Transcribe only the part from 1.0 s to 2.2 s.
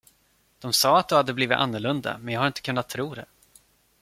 du hade blivit annorlunda